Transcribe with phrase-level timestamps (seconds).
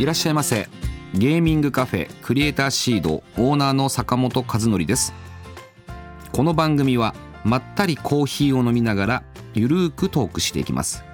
[0.00, 0.66] いらっしゃいませ。
[1.12, 5.12] ゲーミングカフェクリエイターシードオーナーの坂本和則です。
[6.32, 7.14] この番組は
[7.44, 11.04] まったりコーヒーを飲みながらゆるーくトークしていきます。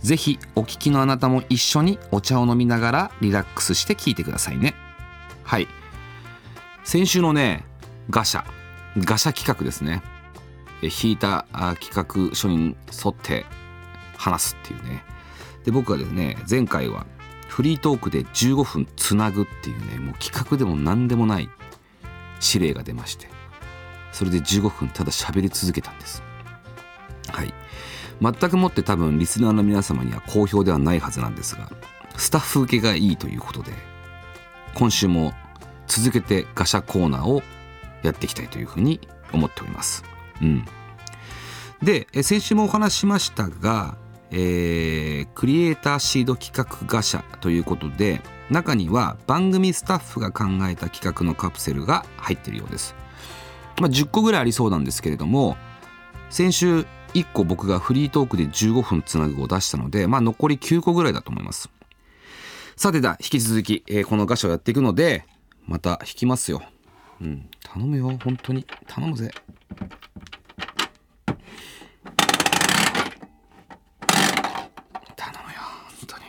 [0.00, 4.74] ぜひお聞きのあなたも一緒にお茶を飲みながらリラックスして聞いてくださいね。
[5.42, 5.66] はい。
[6.84, 7.64] 先週のね
[8.10, 8.44] ガシャ。
[8.98, 10.02] ガシャ企画ですね。
[10.82, 13.46] え引いたあ企画書に沿って
[14.18, 15.04] 話すっていうね。
[15.64, 17.06] で僕はですね前回は
[17.56, 21.48] フリートークで15分つなぐっていうねもう企画でも何でもない
[22.54, 23.28] 指令が出まして
[24.12, 26.22] それで15分ただ喋り続けたんです。
[27.28, 27.54] はい。
[28.20, 31.70] 全くもって多分リスナーの皆様には好評ではないはずなんですが
[32.18, 33.72] スタッフ受けがいいということで
[34.74, 35.32] 今週も
[35.86, 37.42] 続けてガシャコーナーを
[38.02, 39.00] やっていきたいというふうに
[39.32, 40.04] 思っております。
[40.42, 40.66] うん。
[41.82, 43.96] で先週もお話ししましたが
[44.30, 52.94] えークリエイターシード企画ガシャということで中には番組スタッフが考えた企画のカプセルが入ってるようです、
[53.80, 55.56] まあ、10個ぐらいありそうなんですけれども
[56.30, 61.70] 先週1個僕がフリートークで15分つなぐを出したので、まあ、残り9個ぐらいだと思います。
[62.76, 65.24] さてだ引き続き、えーこのガシャをやっていくので
[65.64, 66.62] また引きますよ。
[67.22, 68.66] うん頼むよ本当に。
[68.86, 69.30] 頼むぜ
[75.16, 75.60] 頼むよ
[75.98, 76.22] 本当に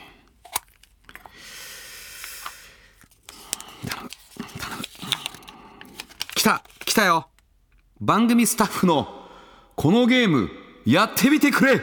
[3.90, 4.10] 頼む
[4.58, 4.84] 頼む
[6.86, 7.30] 来たよ。
[8.02, 9.08] 番組スタッフの
[9.76, 10.50] このゲーム
[10.84, 11.80] やってみてくれ。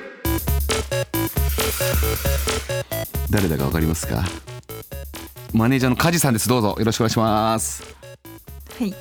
[3.31, 4.25] 誰だかわかりますか？
[5.53, 6.49] マネージャーの梶さんです。
[6.49, 6.75] どうぞ。
[6.77, 7.85] よろしくお願いします。
[8.77, 8.93] はい。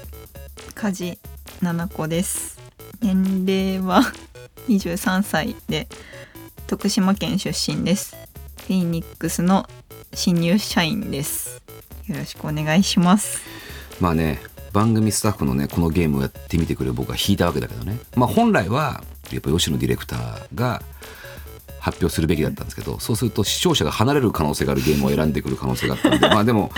[0.75, 1.17] 梶
[1.63, 2.59] 七子です。
[3.01, 4.03] 年齢は
[4.69, 5.87] 23歳で
[6.67, 8.15] 徳島県出身です。
[8.67, 9.67] フェニックスの
[10.13, 11.59] 新入社員です。
[12.05, 13.41] よろしくお願いします。
[13.99, 17.99] まあね番組スタッフのねこのゲームをやってみてくれ僕は引いたわけだけどね。
[18.15, 20.81] まあ本来はやっぱ吉野ディレクターが
[21.79, 26.27] 発表するべきだったんですけどそうすると視聴者が離れる可能性があるゲームを選んでくる可能性があったんで。
[26.27, 26.71] まあでも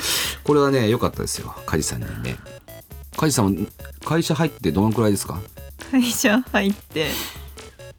[0.44, 1.56] これはね良かったですよ。
[1.66, 2.38] 梶さんにね。
[3.18, 3.62] 梶さんは
[4.04, 5.40] 会社入ってどのくらいですか？
[5.92, 7.08] 会社入って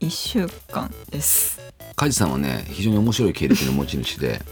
[0.01, 1.59] 1週間です。
[1.95, 4.43] 梶さんはね非常に面白い経歴の持ち主で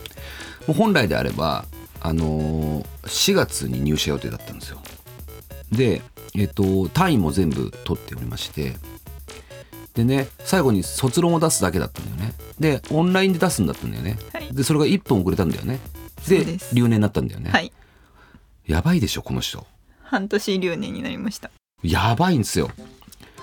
[0.66, 1.66] もう本来であれば、
[2.00, 4.80] あのー4月に入社予定だったんですよ
[5.76, 6.02] で、
[6.34, 8.74] えっと単位も全部取っておりまして。
[9.94, 12.34] でね最後に卒論を出すだけだったんだよね。
[12.58, 14.52] でオンラインで出すんだったんだよね、はい。
[14.52, 15.78] でそれが1分遅れたんだよね。
[16.28, 16.74] でです。
[16.74, 17.72] 留年になったんだよね、はい。
[18.66, 19.66] やばいでしょこの人。
[20.02, 21.50] 半年留年になりました。
[21.82, 22.70] やばいんですよ。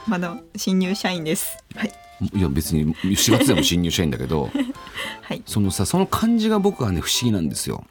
[0.07, 1.57] まだ新入社員です。
[1.75, 1.93] はい。
[2.33, 4.49] いや別に4月でも新入社員だけど。
[5.21, 5.41] はい。
[5.45, 7.85] そのさその感じが僕はね不思議なんですよ。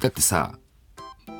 [0.00, 0.58] だってさ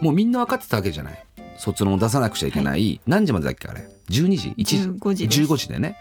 [0.01, 1.25] もうみんな分かってたわけじゃない
[1.59, 5.41] 卒論を出さなくちゃいけない、何時までだっけあれ？12時？1時？15時です。
[5.43, 5.97] 15時でね。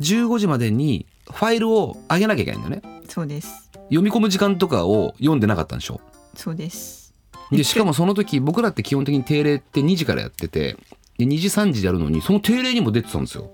[0.00, 3.02] 15時までにファイルを上げなきゃいけないんだよね。
[3.08, 3.70] そうです。
[3.84, 6.00] 読み込む時間とかを読んでなかったんでしょ？
[6.34, 7.14] そうです。
[7.50, 10.76] でしかもその時僕らって基本的に定例って2時からやってて
[11.18, 13.50] で2時3時でやるのにその定例にも出てたんですよ。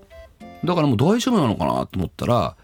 [0.63, 2.55] だからもう大丈夫なのかなと思ったら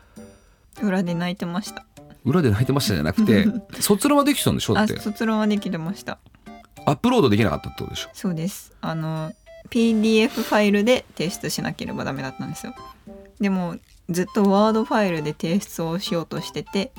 [0.81, 1.85] 裏で泣いてました。
[2.25, 3.45] 裏で泣いてましたじゃなくて
[3.81, 4.73] 卒論はできてたんでしょ？
[4.75, 4.99] だあって。
[4.99, 6.19] 卒論はできてました
[6.85, 8.09] アップロードできなかったってことでしょ？
[8.13, 8.73] そうです。
[8.81, 9.31] あの
[9.69, 12.73] PDF ファイルで提出しなければダメだったんですよ。
[13.39, 13.77] でも
[14.09, 16.91] ずっとワードファイルで提出をしようとしてて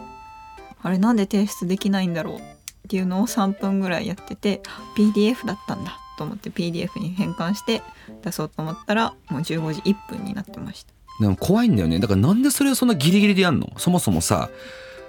[0.83, 2.41] あれなんで提出できないんだろうっ
[2.89, 7.83] ていうのを3分ぐらいやっててあ PDF だったんだと思って PDF に変換して
[8.23, 10.93] 出そうと思ったらもう15時1分になってました。
[11.21, 12.01] でも怖いんだよね。
[12.01, 13.73] だからなんでそれをそんなギリギリでやんの？
[13.77, 14.51] そもそもさ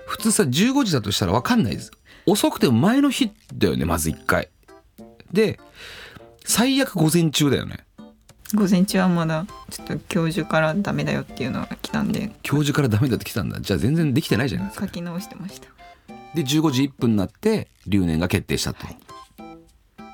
[0.05, 1.91] 普通さ15時だとしたら分かんないです。
[2.27, 4.49] 遅くても前の日だよねまず1回
[5.31, 5.59] で
[6.43, 7.85] 最悪午前中だよね。
[8.53, 12.31] 午前中はまだちょっと教授からダメだよっていうのが来たんで。
[12.43, 13.59] 教授からダメだって来たんだ。
[13.59, 14.85] じゃあ全然できてないじゃないですか。
[14.85, 15.67] 書き直してました。
[16.35, 18.85] で15時1分になって留年が決定したと、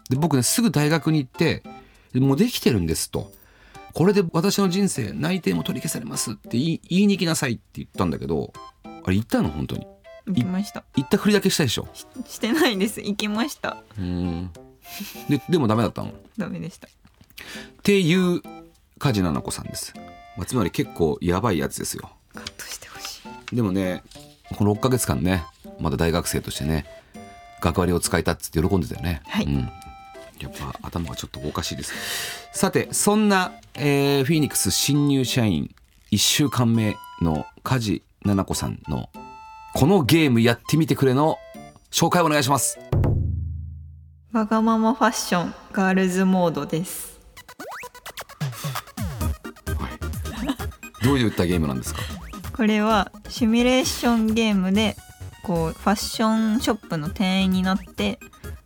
[0.10, 1.64] で僕ねすぐ大学に行って
[2.14, 3.32] 「もうできてるんです」と
[3.94, 8.54] 「これで私の人生内定も取り消されます」って言い言いに行きなさいって言ったんだけど
[8.84, 9.50] あれ言ったの？
[9.50, 9.88] 本当に。
[10.28, 10.84] 行きました。
[10.96, 11.88] 行ったふりだけしたでしょ？
[12.28, 13.02] してないです。
[13.02, 13.78] 行きました。
[13.98, 14.52] うん
[15.30, 16.10] ででもダメだったの？
[16.10, 16.88] っダメでした。
[17.84, 18.42] ていう
[19.00, 19.94] 梶菜々子さんです、
[20.38, 22.12] まあ、つまり結構やばいやつですよ。
[22.34, 23.22] カットしてほし
[23.52, 23.56] い。
[23.56, 24.04] でもね
[24.56, 25.44] この6ヶ月間ね
[25.80, 26.86] まだ大学生としてね
[27.62, 29.46] 学割を使えたっつって喜んでたよね、はい。
[29.46, 29.70] うん、
[30.40, 31.94] やっぱ頭がちょっとおかしいです。
[32.54, 35.74] さてそんな、えーフィニックス新入社員
[36.12, 39.10] 1週間目の梶菜々子さんの
[39.74, 41.38] このゲームやってみてくれの
[41.92, 42.78] 紹介お願いします
[44.34, 47.20] わがままファッションガールズモードです。
[51.04, 52.00] どういったゲームなんですか？
[52.56, 54.96] これはシミュレーションゲームで
[55.44, 58.20] こうファッションショップの店員になって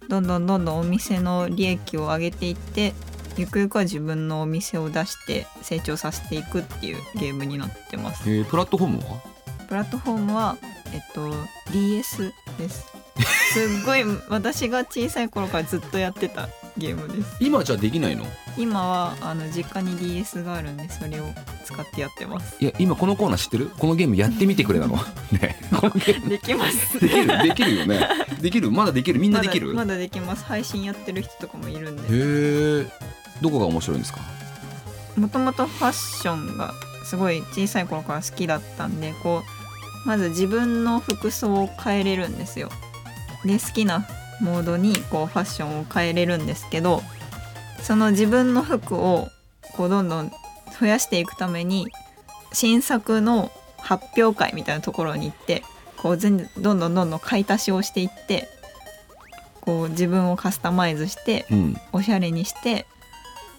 [0.07, 2.93] どんどんどんどんお店の利益を上げていって
[3.35, 8.29] ゆくゆくは自分のお店を出して成長させていくっていうゲームになってます。
[8.29, 9.21] えープラットフォームは？
[9.67, 10.57] プラットフォームは
[10.93, 11.33] えっと
[11.71, 12.94] DS です
[13.53, 17.37] すっごい私が小さい頃からずっとやってたゲームです。
[17.39, 18.25] 今じゃできないの？
[18.57, 21.25] 今はあの実家に DS があるんでそれを
[21.63, 22.57] 使ってやってます。
[22.59, 23.71] いや今このコーナー知ってる？
[23.77, 24.95] このゲームやってみてくれなの？
[25.31, 25.57] ね。
[25.79, 26.99] このゲームできます。
[26.99, 27.43] できる？
[27.43, 28.09] できるよね。
[28.41, 28.71] できる？
[28.71, 29.19] まだできる？
[29.19, 30.43] みんなできる、まだまだできます。
[30.43, 32.01] 配信やってる人とかもいるんで。
[32.03, 32.91] へえ。
[33.41, 34.19] どこが面白いんですか？
[35.15, 36.73] もともとファッションが
[37.05, 39.43] すごい小さい頃から好きだったんでこ
[40.05, 42.69] うまず自分の服装を変えれるんですよ
[43.45, 44.05] で好きな
[44.41, 47.01] モードにこうファッションを変えれるんですけど
[47.81, 49.29] その自分の服を
[49.75, 50.31] こうどんどん
[50.79, 51.87] 増やしていくために
[52.51, 55.63] 新作の発表会みたいなところに行って
[55.97, 58.49] こう全どんどんどんどん買い足しをしていって
[59.61, 61.77] こう自分をカスタマイズしてうん。
[61.91, 62.85] おしゃれにして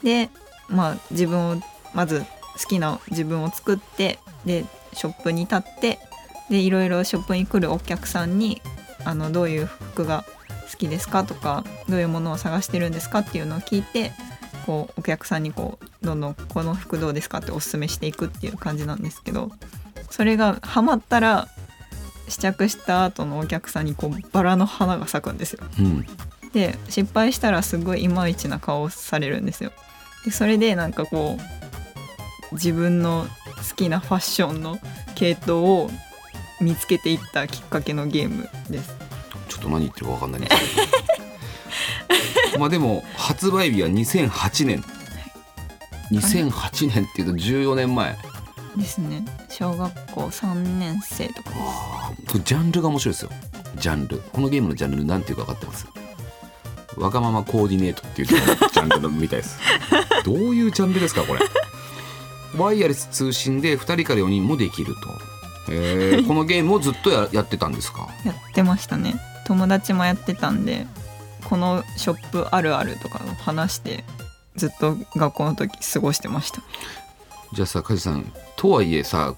[0.02, 0.30] で
[0.68, 1.62] まあ自分を
[1.94, 2.24] まず
[2.60, 5.98] 好きな自分を作ってでショップに立って
[6.50, 8.62] でいろいろショップに来るお客さんに
[9.06, 10.24] あのどういう服が
[10.70, 14.12] 好きですかとかどういうものを探してるんですかっていうのを聞いて
[14.66, 19.50] こうお客さんにこうどんどんこの服どうですかっておすすめしていくっていう感じなんですけど
[20.10, 21.48] それがハマったら
[22.28, 25.64] 試着した後のお客さんにこうバラの花が咲くんですよ。
[25.78, 26.06] うん
[26.52, 29.72] で失敗したらすごいいまいちな顔をされるんですよ。
[30.24, 31.36] でそれでなんかこ
[32.50, 33.26] う自分の
[33.68, 34.78] 好きなファッションの
[35.14, 35.90] 系統を
[36.60, 38.94] 見つけていったきっかけのゲームです。
[39.48, 40.56] ちょっと何言ってるか分かんないんです
[42.50, 44.84] けどまあでも発売日は2008年。
[46.12, 48.16] 2008年っていうと14年前。
[48.76, 49.24] ですね。
[49.48, 51.50] 小学校3年生とか
[52.44, 53.30] ジャンルが面白いですよ。
[53.76, 54.18] ジャンル。
[54.32, 55.86] このゲームのジャンルなんていうか分かってます？
[56.96, 59.58] わがままコーディネートっていうジャンルのみたいです。
[60.24, 61.40] どういうジャンルですかこれ？
[62.56, 65.00] ワイヤレス通信で2人から4人もできると、
[65.68, 68.08] えーこのゲームをずっとややってたんですか？
[68.24, 69.14] やってましたね。
[69.46, 70.86] 友達もやってたんで
[71.44, 74.04] このショップあるあるとかを話して
[74.56, 76.62] ずっと学校の時過ごしてました。
[77.52, 79.34] じゃあさ梶さんとはいえさ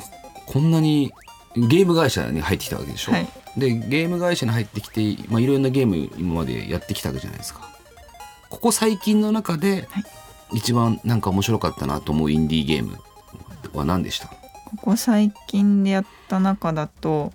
[0.47, 1.13] こんなに
[1.55, 3.29] ゲーム会社に入ってきたわけでしょ、はい。
[3.57, 7.61] でゲーム会社に入ってきて、まあ、いろんなゲーム今までやってきたわけじゃないですか
[8.49, 10.05] ここ最近の中ではい
[10.55, 12.97] 一番なんか面白かったなと思うインディーゲーム
[13.75, 14.33] は何でした？
[14.69, 17.33] ここ最近でやった中だと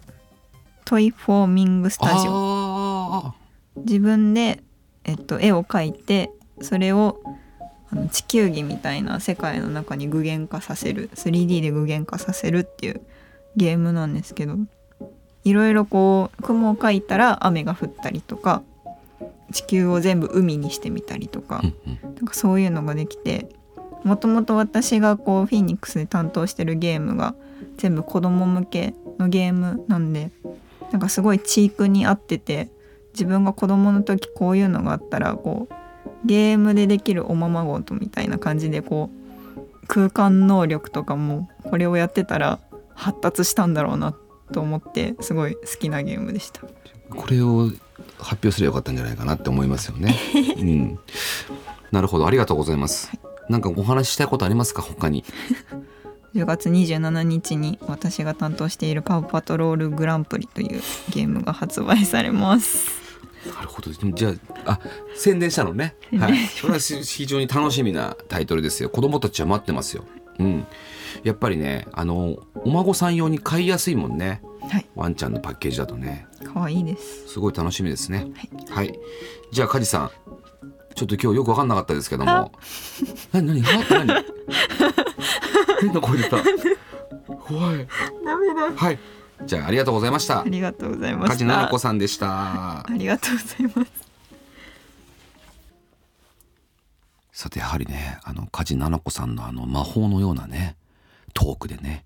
[0.86, 2.32] トイフォーミングスタジオ。
[2.32, 3.34] あ
[3.78, 4.62] 自分で、
[5.04, 6.30] えっと、絵を描いて
[6.62, 7.22] それを
[7.90, 13.02] あの地球儀みたいな世界の中に具現化させる 3D で具現化させるっていう
[13.56, 14.58] ゲームなんですけど
[15.44, 18.62] いろいろこう雲を描いたら雨が降ったりとか
[19.52, 21.64] 地球を全部海にしてみたりとか
[22.04, 23.50] なんかそういうのができて
[24.04, 27.36] もともと私がこうフィニックスで担当してるゲームが
[27.78, 30.32] 全部子供向けのゲームなんで
[30.92, 32.70] なんかすごいチークに合ってて
[33.14, 35.74] 自分が子供の時こういうのがあったらこう
[36.26, 42.60] ゲームでできるおままごとみたいな感じでこう空間能力とかもこれをやってたら
[42.94, 44.16] 発達したんだろうな
[44.52, 46.62] と思ってすごい好きなゲームでした。
[47.10, 47.70] これを
[48.18, 50.16] 発表すればよかったんじゃないかなって思いますよね、
[50.58, 51.00] うん、
[51.92, 52.26] なるほど。
[52.26, 53.12] ありがとうございます
[53.50, 54.82] なんかお話ししたいことありますか？
[54.82, 55.24] 他に。
[56.36, 63.04] 10月27日に私が担当しているパウパトロールグランプリというゲームが発売されます。
[63.56, 63.92] なるほど。
[63.92, 64.34] じゃ
[64.66, 64.80] ああ
[65.16, 65.96] 宣伝したのね。
[66.18, 66.34] はい。
[66.62, 68.90] これはし非常に楽しみなタイトルですよ。
[68.92, 70.06] 子供たちは待ってますよ。
[70.40, 70.66] うん。
[71.24, 74.42] やっぱりねあのお孫さん用に買いやすいもんね。
[74.70, 76.26] はい、ワンちゃんのパッケージだとね。
[76.54, 77.28] 可愛いです。
[77.28, 78.32] すごい楽しみですね。
[78.72, 79.00] はい、はい。
[79.52, 80.12] じゃあ梶さん
[80.96, 82.52] ちょっと今日よく分かんなかったですけども。
[83.32, 83.62] 何何？
[83.62, 83.82] は？
[83.82, 84.08] って何？
[85.82, 86.38] 変な声出た。
[87.28, 87.88] 怖い。
[88.26, 88.76] ダメだ。
[88.76, 89.00] はい。
[89.46, 90.42] じゃあありがとうございました。
[90.42, 91.30] ありがとうございました。
[91.30, 92.80] 梶奈々子さんでした。
[92.80, 94.14] ありがとうございます。
[97.32, 100.78] さてやはりねあの梶奈々子さんのあの魔法のようなね
[101.34, 102.06] トークでね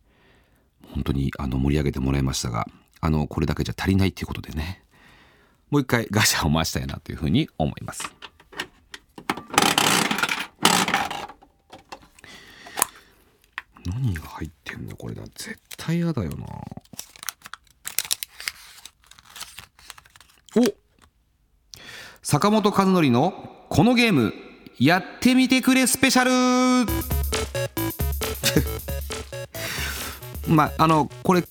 [0.93, 2.65] 本当にあの盛り上げてもらいましたが
[3.01, 4.81] あのこれだけじゃ足りないっていうことでね
[5.69, 8.09] もう一回ガシャを回したいなというふうに思います
[13.87, 15.23] 何が入ってんだこれだ。
[15.35, 16.45] 絶対嫌だよな。
[20.55, 20.73] お
[22.21, 24.33] 坂本和則のこのゲーム
[24.77, 26.91] やってみてくれスペシャル。
[30.53, 31.43] まああのこれ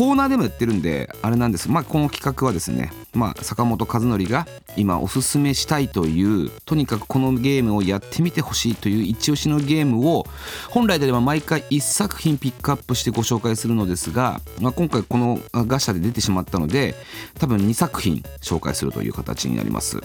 [0.00, 1.70] コーナーでもやってるんであれなんです。
[1.70, 10.24] まあこの企画はですねまあ坂本和則が今おすすめしたいというとにかくこのゲームをやってみてほしいという一押しのゲームを
[10.70, 16.94] 本来であれば毎回1作品ピックアップしてご紹介するのですが、まあ、今回このガシャで出てしまったので
[17.38, 20.00] 多分2作品紹介するという形になります。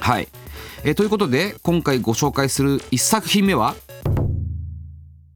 [0.00, 0.26] はい。
[0.82, 3.76] えーということで今回ご紹介する1作品目は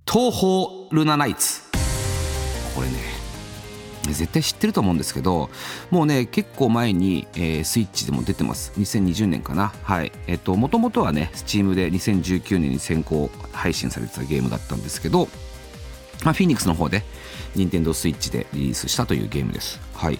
[0.04, 1.60] 東宝ルナナイツ。
[2.74, 3.11] これね
[4.08, 5.48] 絶対知ってると思うんですけど
[5.90, 8.72] もうね結構前に、えースイッチでも出てます。
[8.78, 9.72] 2020年かな。
[9.82, 10.12] はい。
[10.26, 15.28] えっ、ともともとはね Steam で2019年に先行配信されてたゲームだったんですけど
[16.24, 17.02] まあ、フィニックスの方で
[17.54, 19.80] 任天堂スイッチでリリースしたというゲームです。
[19.94, 20.18] はい。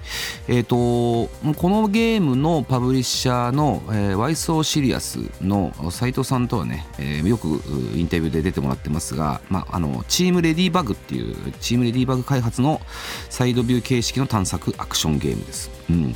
[0.48, 1.28] えっ、と、こ
[1.68, 7.62] のゲームのパブリッシャーの、えー、ワイソーシリアスの斉藤さんとはね、えーよく
[7.96, 12.80] インタビューで出てもらってますが、まあ、あの、チームレディバグっていう、チームレディバグ開発の
[13.30, 15.70] サイドビュー形式の探索アクションゲームです。
[15.88, 16.14] うん。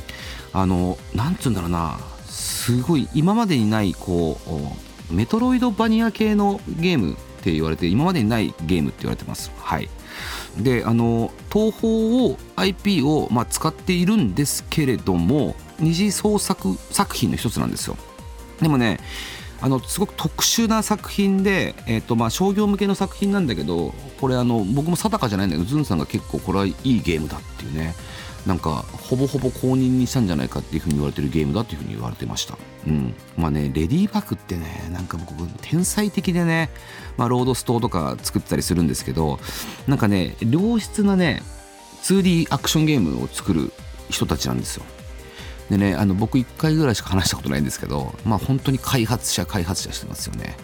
[0.53, 4.39] あの、なんつうんだろうな、すごい今までにない、こ
[5.11, 9.51] う、メトロイドバニア系のゲームって言われて今までにないゲームって言われてます。
[9.57, 9.89] はい、
[10.57, 17.97] であの東宝を IP を、まあ、使っているんですけれども二次創作作品の一つなんですよ。
[18.61, 18.99] でもね
[19.59, 27.95] あのすごく特殊な作品で、えーとまあ、商業向けの作品なんだけどこれあの僕も定かじゃないんだけどズンさんが結構これはいいゲームだっていうね
[28.45, 32.57] なんかほぼほぼ公認にしたんじゃないかっていうふうに言われてるゲームだっていうふうに言われてました。
[32.85, 36.69] うん、まあねレディーバックってねなんか僕天才的でね、
[37.17, 39.39] まあ、ロードストーとか作ってたりするんですけど
[39.87, 41.41] なんかね良質なね
[42.03, 43.73] 2D アクションゲームを作る
[44.09, 44.85] 人たちなんですよ。
[45.69, 50.55] でねあの僕1回ぐらいしか話したことないんですけどまあ本当に開発者開発者してますよね。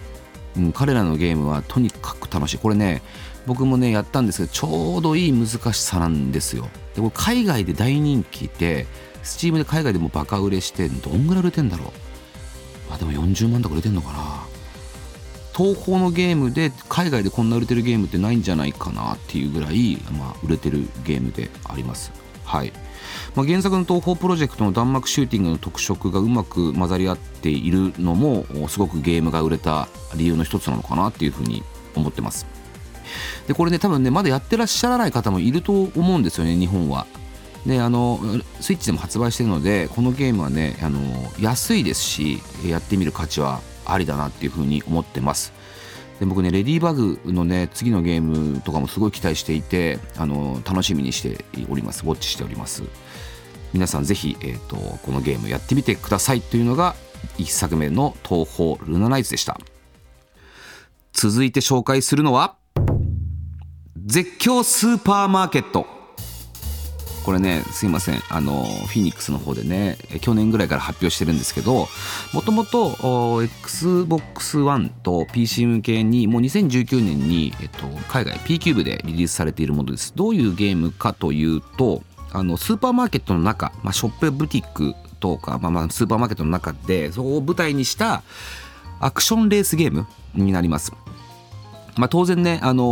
[0.56, 3.02] うん、彼らのゲームはとにかく楽しいこれね
[3.46, 6.70] 僕もねやったんですけどちょうどいい難しさなんですよ。
[6.96, 8.88] でこれ海外で大人気で
[9.24, 12.94] Steam で海外でもバカ売れしてどんぐらい売れてんだろう。
[12.94, 14.44] あでも40万とか売れてんのかな。
[15.56, 22.12] 東宝のゲームで海外でこんな売れてるゲームってないんじゃないかなっていうぐらい、まあ、売れてるゲームであります。
[22.44, 22.74] はい。
[23.36, 31.64] まあ、原作の東宝プロジェクトの弾幕シューティングの特色がうまく混ざり合っているのもすごくゲームが売れた理由の一つなのかなっていうふうに
[31.96, 32.48] 思ってます。
[33.48, 37.06] でこれね多分ねまだやってらっしゃらない方もいると思うんですよね日本は。
[37.66, 38.20] であの
[38.60, 41.00] スイッチでも発売してるのでこのゲームはねあの
[41.40, 45.54] 安いですしやってみる価値はありだなっていうふうに思ってます。
[46.20, 52.04] で僕ねレディーバグのね次のゲームとかもすごい期待していてあの楽しみにしております。
[52.04, 52.84] ウォッチしております。
[53.74, 56.96] 皆さんぜひ、えーと、このゲームやってみてくださいというのが
[57.40, 59.60] 1作目の東宝ルナナイツでした。
[61.12, 62.56] 続いて紹介するのは
[64.06, 65.88] 絶叫スーパーマーケット。
[67.24, 68.22] これねすいません。
[68.30, 71.88] あのフィニックスの方でね去年ぐらいから発表してるんですけど
[72.34, 80.14] もともと XBOX ONE と PC 向けにもう2019年に、えっと、海外 P キューブでリリースされているものです。
[80.14, 88.22] どういうゲームかというとあのスーパーマーケットの中、まあ、ショップブティックとか、まあ、まあスーパーマーケットの中でそこを舞台にした
[89.00, 90.92] アクションレースゲームになります。
[91.96, 92.84] まあ、当然ね、あの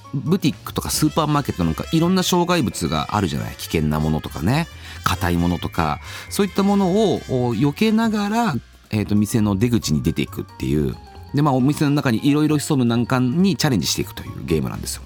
[0.00, 3.54] ーブティックとかスーパーマーケットなんかいろんな障害物があるじゃない？
[3.56, 4.66] 危険なものとかね。
[5.04, 6.00] 硬いものとか。
[6.30, 7.20] そういったものを
[7.54, 8.54] 避けながら、
[8.90, 10.94] えー、と店の出口に出ていくっていう。
[11.34, 15.02] で、まあ、お店の中にいろいろ潜む難関にチャレンジしていくというゲームなんですよ。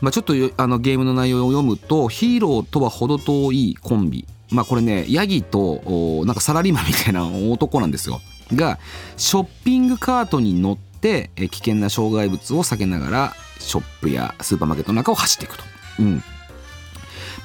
[0.00, 4.26] まあ、ちょっとあのゲームの内容を読むとヒーローとは程遠いコンビ。
[4.50, 8.20] まあこれねヤギとなんかサラリーマンみたいな男なんですよ。
[8.52, 8.80] が
[9.16, 15.64] ショッピングカートに乗って危険な障害物を避けながらショップやスーパーマーケットの中を走っていくと。
[16.00, 16.16] うん。
[16.16, 16.22] ま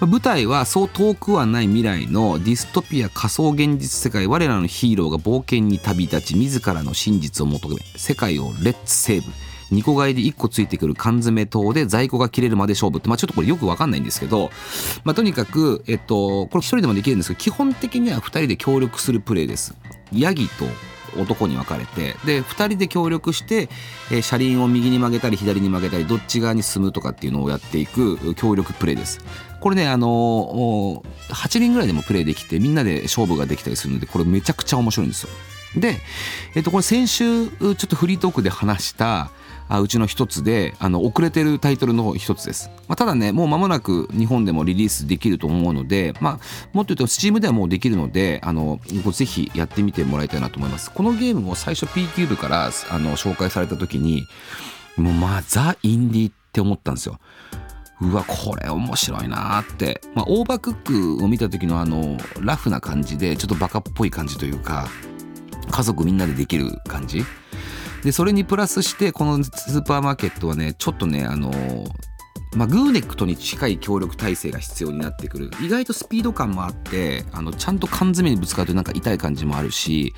[0.02, 4.28] あ舞台はそう遠くはない未来のディストピア仮想現実世界。
[4.28, 9.32] 我らのヒーローが冒険に旅立ち自らの真実を求め世界をレッツセーブ。
[9.72, 14.52] 2個買いで1個ついてくる缶詰等で在庫が切れるまで勝負って、まあ、ちょっとこれよくわかんないんですけど、
[15.04, 19.76] まあ、とにかく、えっと、これ1人でもできるんですけど基本的には2人で協力するプレーです。
[20.14, 20.66] ヤギと
[21.18, 23.70] 男に分かれてで2人で協力して、
[24.12, 29.20] えー車輪を右に曲げたり左に曲げたりどっち側に進むとかっていうのをやっていく協力プレイです。
[29.60, 35.30] これねあのー8人ぐらいでもプレイできてみんなで勝負ができたりするのでこれめちゃくちゃ面白いんですよ。
[35.76, 35.98] で、
[36.56, 39.30] えっと、これ先週ちょっとフリートークで話した
[39.68, 50.92] あうちの一つであの遅れてるタイトルの一つです、まあ、ただねもう間もなく日本でもリリースできると思うので、まあ、もっと言うと Steam ではもうできるのであのぜひやってみてもらいたいなと思います。
[50.92, 54.28] このゲームも最初 p キューブからあの紹介された時に
[54.98, 57.20] もうまあザ・インディって思ったんですよ。
[58.02, 64.90] うわこれ面白いなーって、まあ、オーバークックを見た時のあのラフな感じでちょっとバカっぽい感じというか
[65.72, 67.24] 家族みんなでできる感じ。
[68.06, 71.52] でそれにプラスしてこのスーパーマーケットはねちょっとねあの
[72.56, 75.52] まあ、グーネックトに近い協力体制が必要になってくる。
[75.62, 80.14] 意外とスピード感もあってあのちゃんと缶詰にぶつかるとなんか痛い感じもあるし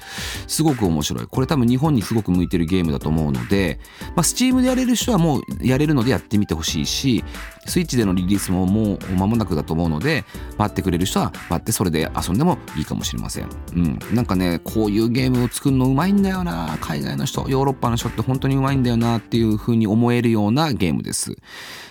[0.48, 1.28] すごく面白い。
[1.28, 3.80] これ多分日本にすごく向いてるゲームだと思うので、
[4.16, 7.24] まあ、Steam でやれる人はもうやれるのでやってみてほしいし
[7.66, 10.24] スイッチでのリリースももう間もなくだと思うので
[10.58, 16.78] 待ってくれる人は待ってそれで遊んでもいいかもしれません、うん、なんかねこういうゲームを作るのうまいんだよな。
[16.82, 21.36] 海外の人ヨーロッパの人って本当にうまいんだよなっていう風に思えるようなゲームです。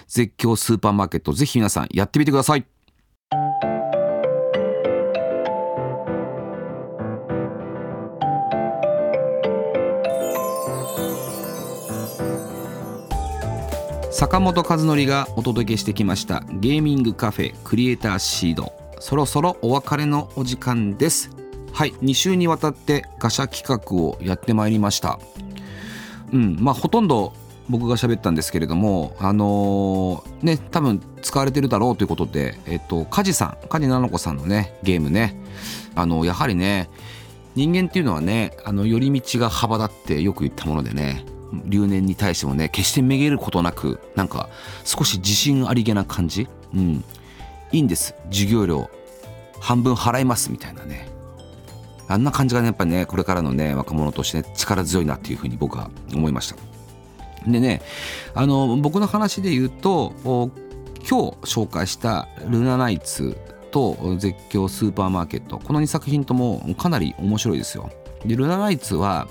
[0.08, 2.66] 絶叫スーパーマーケットぜひ皆さんやってみてください。
[14.10, 18.72] 坂本和則がお届けしてきましたゲーミングカフェクリエイターシード。
[18.98, 21.30] そろそろお別れのお時間です。
[21.74, 25.18] はい2週にわたってガシャ企画をやってまいりました。
[26.32, 27.34] うんまあほとんど
[27.68, 35.36] 僕が喋ったんですけれどもあのーね多分使われてるだろうということでえっと梶さん梶菜々子さんのねゲームね
[35.94, 36.88] あのやはりね
[37.54, 41.24] 人間っていうのはねあの寄り道が幅だってよく言ったものでね
[41.64, 44.48] 留年に対してもね決してめげることなくなんか
[44.84, 47.04] 少し自信ありげな感じうん
[47.72, 48.14] いいんです。
[48.30, 48.90] 授業料
[49.60, 51.08] 半分払いますみたいなね。
[52.08, 56.56] あんな感じがねやっぱねこれからのね若者として、ね、力強いなっていうふうに僕は思いました。
[57.46, 57.82] でね
[58.34, 60.50] あの僕の話で言うと今
[61.08, 63.36] 日紹介した「ルナナイツ」
[63.70, 67.90] と「絶叫スーパーマーケット」この2作品ともかなり面白いですよ。
[68.24, 69.28] でルナナイツは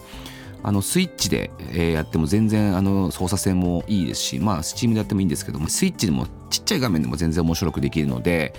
[0.63, 8.55] あのスイッチで、えやっても全然あの操作性もいいですしまあスチームでやってもいいんですけどもスイッチでもちっちゃい画面でも全然面白くできるので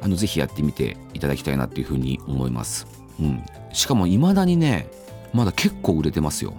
[0.00, 2.86] あのぜひやってみていただきたいなっていうふうに思います、
[3.20, 4.88] うん、しかも未だにね
[5.34, 6.54] まだ結構売れてますよ。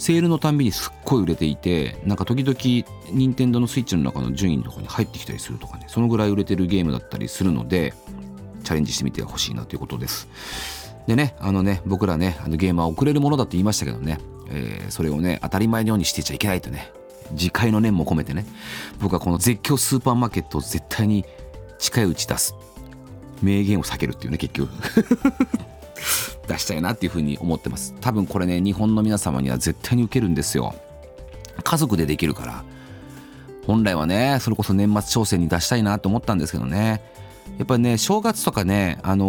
[0.00, 2.58] セールのたんびにすっごい売れていてなんか時々
[3.12, 7.92] 任天堂のスイッチの中の順位のところに入ってきたりするとかねそのぐらい売れてるゲームだったりするので
[8.64, 10.26] チャレンジしてみてほしいなということです。
[11.06, 14.18] でねあのね僕らねあのゲームは遅れるものだって言いましたけどね、
[14.50, 16.90] えーそれをね当たり前のようにしてちゃいけないとね
[17.32, 18.46] 自戒の念も込めてね
[19.00, 21.26] 僕はこの絶叫スーパーマーケットを絶対に
[21.78, 22.54] 近いうち出す。
[23.42, 24.70] 名言を避けるっていうね結局。
[26.50, 27.94] 出したいなっていうふうに思ってます。
[28.00, 30.74] 多分これね日本の皆様には絶対に受けるんですよ。
[31.62, 32.64] 家族でできるから。
[33.66, 37.02] 本来はねそれこそ年末商戦に出したいなと思ったんですけどね。
[37.58, 39.26] やっぱりね正月とかね、あの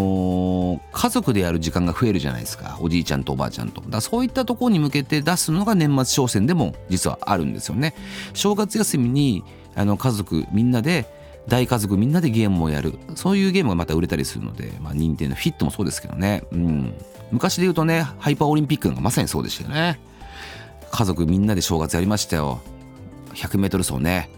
[0.78, 2.78] ー家族でやる時間が増えるじゃないですか。
[2.82, 3.82] おじいちゃんとおばあちゃんと。
[3.82, 7.94] だそういったところに向けて出すのが年末商戦でも実はあるんですよね。
[8.34, 9.44] 正月休みに
[9.76, 12.98] あの家族みんなで大家族みんなでゲームをやる。
[13.16, 16.94] そういうゲームがまた売れたりするので、まあ、任天堂フィットもそうですけどね、うん、
[17.32, 20.00] 昔で言うとねハイパーオリンピックなんかまさにそうでしたよね。
[20.92, 22.62] 家族みんなで正月やりましたよ。
[23.34, 24.30] 100m 走ね。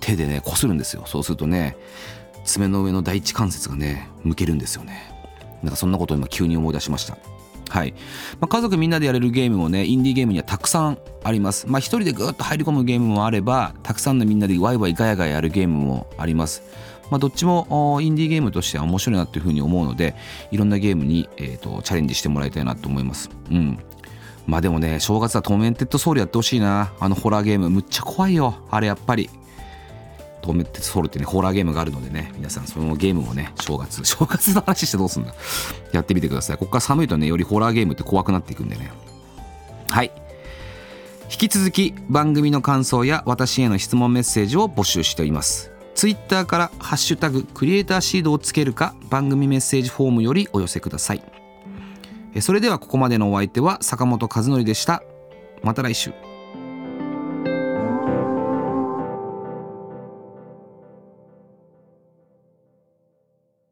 [0.00, 1.04] 手でねこするんですよ。
[1.06, 1.76] そうするとね
[2.44, 5.12] 爪の上の第一関節がね向けるんですよね。
[5.62, 7.18] なんかそんなことを今急に思い出しました。
[7.70, 7.94] はい、
[8.40, 11.66] まあ、家族みんなでやれるゲームもねインディーゲームにはたくさんあります。
[11.68, 16.62] まあ一人でぐっと入り込むゲームもあればたくさんのみんなでワイワイガヤガヤやるゲームもあります。
[17.10, 20.16] まあどっちもインディーゲームとしては面白いなというふうに思うので
[20.50, 23.30] いろんなゲームに、えー、とチャレンジしてもらいたいなと思います。
[23.50, 23.78] うん。
[24.46, 26.92] まあでもね正月はトーメンテッドソウルやってほしいな。
[26.98, 27.70] あのホラーゲーム。
[27.70, 28.54] むっちゃ怖いよ。
[28.70, 29.30] あれやっぱり。
[30.40, 35.34] トーメンテッドソウルってねホラーゲームがあるのでね皆さんそのゲームもね正月 正月の話してどうすんだ。
[35.92, 36.58] やってみてください。
[36.58, 38.90] ここから寒いとねよりホラーゲームって怖くなっていくんでね。
[39.88, 40.12] はい。
[41.30, 45.70] 引き続き番組の感想や私への質問メッセージを募集しております。
[45.94, 51.22] ツイッターから「ハッシュタグクリエイターシード」をつけるか番組メッセージフォームよりお寄せください。
[52.40, 55.02] それではここまでのお相手は坂本和則でした。
[55.62, 56.29] また来週。